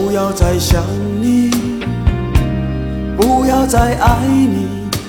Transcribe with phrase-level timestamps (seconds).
[0.00, 0.80] 不要再想
[1.20, 1.50] 你，
[3.16, 4.68] 不要再爱你。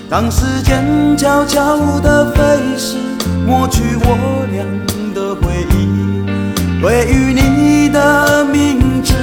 [0.09, 2.41] 当时间悄悄地飞
[2.75, 2.97] 逝，
[3.45, 4.65] 抹去我俩
[5.13, 6.81] 的回忆。
[6.81, 9.13] 对于你的名字，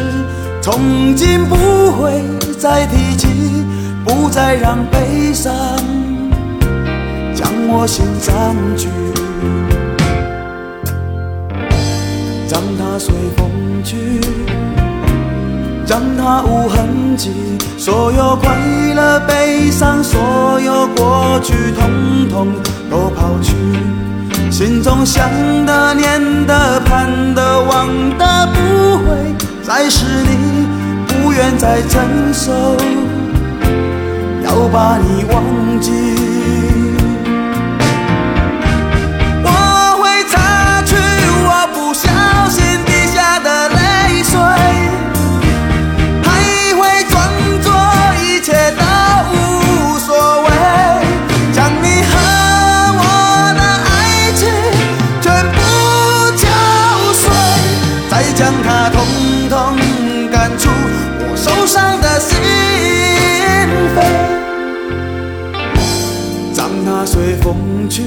[0.62, 1.57] 从今不
[2.01, 2.23] 会
[2.57, 3.27] 再提起，
[4.05, 5.52] 不再让悲伤
[7.35, 8.87] 将我心占据。
[12.48, 13.51] 让它随风
[13.83, 14.21] 去，
[15.97, 17.31] 让它无痕迹。
[17.79, 18.55] 所有快
[18.95, 22.49] 乐、悲伤，所有过去，统统
[22.91, 23.55] 都抛去。
[24.51, 25.27] 心中想
[25.65, 27.88] 的、念的、盼的、望
[28.19, 30.66] 的，不会再是你，
[31.07, 32.53] 不愿再承受，
[34.45, 36.05] 要把你忘记。
[58.37, 59.02] 将它统
[59.48, 59.76] 统
[60.30, 60.68] 赶出
[61.20, 62.37] 我受伤的心
[63.96, 63.98] 扉，
[66.54, 68.03] 让它随风去。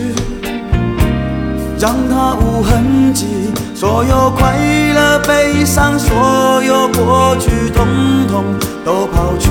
[1.81, 3.25] 让它无痕迹，
[3.73, 4.53] 所有快
[4.93, 7.87] 乐、悲伤，所有过去，统
[8.27, 8.43] 统
[8.83, 9.49] 都抛去。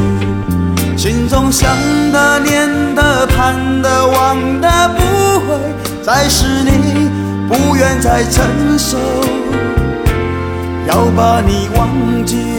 [0.95, 1.75] 心中想
[2.13, 5.01] 的、念的、盼的、望的，不
[5.41, 5.57] 会
[6.05, 7.09] 再是你，
[7.49, 8.45] 不愿再承
[8.79, 8.99] 受，
[11.19, 12.58] 把你忘记。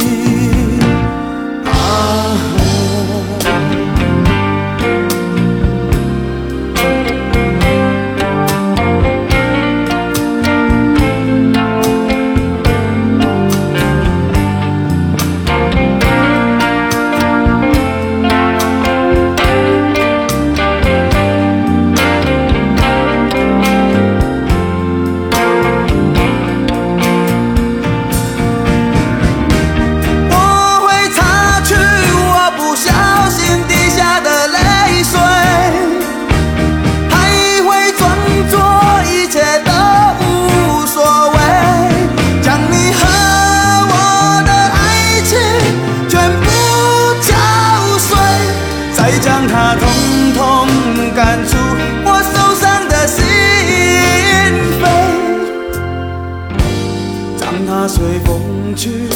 [57.59, 59.09] 让它随风去。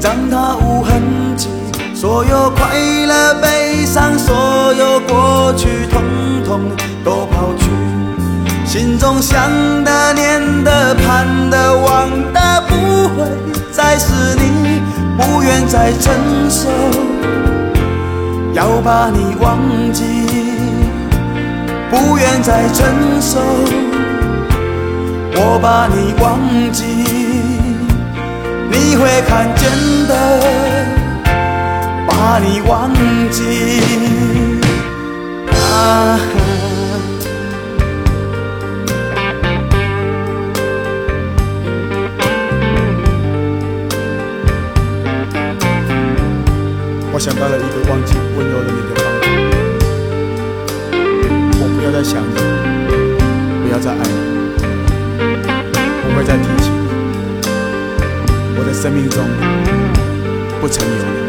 [0.00, 1.00] 让它无痕
[1.34, 1.48] 迹，
[1.94, 6.02] 所有快乐、悲伤，所有过去，统
[6.44, 6.60] 统
[7.02, 7.70] 都抛去。
[8.66, 9.50] 心中想
[9.82, 13.26] 的、念的、盼的、望的，不会
[13.72, 14.82] 再是你，
[15.16, 16.14] 不愿再承
[16.50, 16.68] 受，
[18.52, 19.58] 要把你忘
[19.92, 20.04] 记，
[21.90, 22.84] 不愿再承
[23.20, 23.40] 受，
[25.36, 26.40] 我把你忘
[26.72, 26.84] 记。
[28.70, 29.70] 你会看见
[30.08, 30.12] 的，
[32.06, 32.90] 把你忘
[33.30, 33.38] 记。
[35.50, 36.18] 啊，
[47.12, 49.26] 我想到了一个忘记温柔的你的方法，
[51.60, 52.36] 我不要再想你，
[53.62, 54.33] 不要再爱你，
[56.26, 56.70] 再提起。
[58.56, 59.24] 我的生命中
[60.60, 61.23] 不曾有你。